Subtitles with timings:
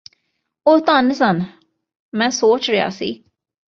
[0.65, 1.43] ਉਹ ਧੰਨ ਸਨ
[2.13, 3.13] ਮੈਂ ਸੋਚ ਰਿਹਾ ਸੀ